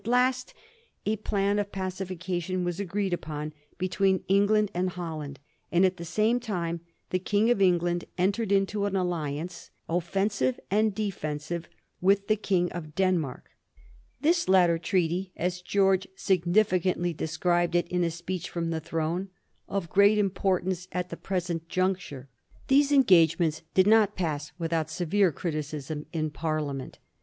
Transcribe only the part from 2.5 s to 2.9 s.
was